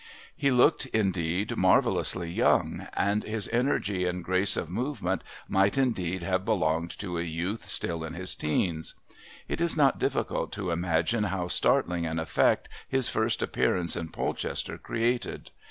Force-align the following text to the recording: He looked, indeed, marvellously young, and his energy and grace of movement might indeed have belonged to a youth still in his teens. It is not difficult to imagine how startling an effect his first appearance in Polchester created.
He 0.35 0.49
looked, 0.49 0.87
indeed, 0.87 1.55
marvellously 1.55 2.31
young, 2.31 2.87
and 2.93 3.21
his 3.23 3.47
energy 3.49 4.07
and 4.07 4.23
grace 4.23 4.57
of 4.57 4.71
movement 4.71 5.23
might 5.47 5.77
indeed 5.77 6.23
have 6.23 6.43
belonged 6.43 6.89
to 6.97 7.19
a 7.19 7.21
youth 7.21 7.69
still 7.69 8.03
in 8.03 8.15
his 8.15 8.33
teens. 8.33 8.95
It 9.47 9.61
is 9.61 9.77
not 9.77 9.99
difficult 9.99 10.51
to 10.53 10.71
imagine 10.71 11.25
how 11.25 11.47
startling 11.49 12.07
an 12.07 12.17
effect 12.17 12.67
his 12.89 13.09
first 13.09 13.43
appearance 13.43 13.95
in 13.95 14.09
Polchester 14.09 14.79
created. 14.79 15.51